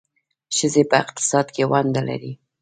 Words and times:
ښځې 0.57 0.83
په 0.89 0.95
اقتصاد 1.03 1.47
کې 1.55 1.63
ونډه 1.71 2.01
لري. 2.09 2.33